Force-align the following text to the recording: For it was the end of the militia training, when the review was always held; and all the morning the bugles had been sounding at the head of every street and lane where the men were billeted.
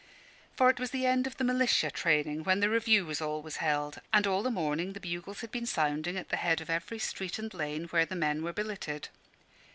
For 0.55 0.71
it 0.71 0.79
was 0.79 0.89
the 0.89 1.05
end 1.05 1.27
of 1.27 1.37
the 1.37 1.43
militia 1.43 1.91
training, 1.91 2.43
when 2.43 2.59
the 2.59 2.71
review 2.71 3.05
was 3.05 3.21
always 3.21 3.57
held; 3.57 4.01
and 4.11 4.25
all 4.25 4.41
the 4.41 4.49
morning 4.49 4.93
the 4.93 4.99
bugles 4.99 5.41
had 5.41 5.51
been 5.51 5.67
sounding 5.67 6.17
at 6.17 6.29
the 6.29 6.37
head 6.37 6.59
of 6.59 6.71
every 6.71 6.97
street 6.97 7.37
and 7.37 7.53
lane 7.53 7.83
where 7.89 8.07
the 8.07 8.15
men 8.15 8.41
were 8.41 8.51
billeted. 8.51 9.09